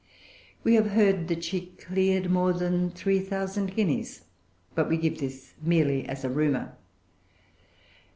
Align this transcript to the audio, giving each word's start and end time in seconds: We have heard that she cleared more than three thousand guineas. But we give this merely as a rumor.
We 0.63 0.73
have 0.73 0.93
heard 0.93 1.27
that 1.27 1.43
she 1.43 1.75
cleared 1.77 2.31
more 2.31 2.53
than 2.53 2.89
three 2.89 3.19
thousand 3.19 3.75
guineas. 3.75 4.21
But 4.73 4.89
we 4.89 4.97
give 4.97 5.19
this 5.19 5.53
merely 5.61 6.09
as 6.09 6.23
a 6.23 6.29
rumor. 6.31 6.75